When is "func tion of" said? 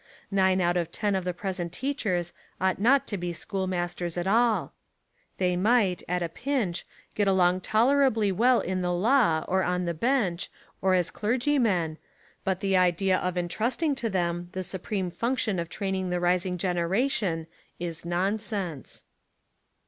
15.11-15.69